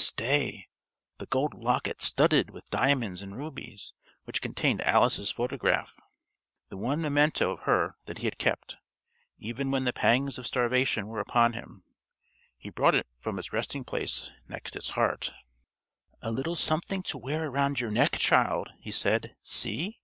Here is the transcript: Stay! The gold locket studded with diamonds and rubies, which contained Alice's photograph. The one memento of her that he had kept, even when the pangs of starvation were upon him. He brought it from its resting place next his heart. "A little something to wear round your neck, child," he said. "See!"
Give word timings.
Stay! 0.00 0.68
The 1.18 1.26
gold 1.26 1.54
locket 1.54 2.00
studded 2.02 2.50
with 2.50 2.70
diamonds 2.70 3.20
and 3.20 3.34
rubies, 3.36 3.94
which 4.26 4.40
contained 4.40 4.80
Alice's 4.82 5.32
photograph. 5.32 5.98
The 6.68 6.76
one 6.76 7.00
memento 7.02 7.50
of 7.50 7.62
her 7.62 7.96
that 8.04 8.18
he 8.18 8.26
had 8.28 8.38
kept, 8.38 8.76
even 9.38 9.72
when 9.72 9.82
the 9.86 9.92
pangs 9.92 10.38
of 10.38 10.46
starvation 10.46 11.08
were 11.08 11.18
upon 11.18 11.54
him. 11.54 11.82
He 12.56 12.70
brought 12.70 12.94
it 12.94 13.08
from 13.12 13.40
its 13.40 13.52
resting 13.52 13.82
place 13.82 14.30
next 14.46 14.74
his 14.74 14.90
heart. 14.90 15.32
"A 16.22 16.30
little 16.30 16.54
something 16.54 17.02
to 17.02 17.18
wear 17.18 17.50
round 17.50 17.80
your 17.80 17.90
neck, 17.90 18.18
child," 18.20 18.68
he 18.78 18.92
said. 18.92 19.34
"See!" 19.42 19.98